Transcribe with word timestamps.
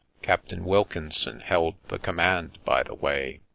(Captain 0.23 0.65
Wilkinson 0.65 1.41
held 1.41 1.75
the 1.89 1.99
command, 1.99 2.57
by 2.65 2.81
the 2.81 2.95
way.) 2.95 3.39